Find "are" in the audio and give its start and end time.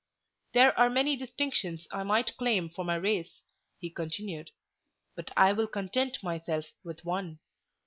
0.79-0.89